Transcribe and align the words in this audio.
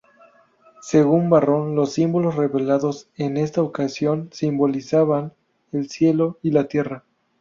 Según 0.81 1.29
Varrón, 1.29 1.75
los 1.75 1.93
símbolos 1.93 2.33
revelados 2.35 3.07
en 3.17 3.37
esta 3.37 3.61
ocasión 3.61 4.29
simbolizaban 4.33 5.31
el 5.71 5.91
Cielo 5.91 6.39
y 6.41 6.49
la 6.49 6.63
Tierra. 6.67 7.03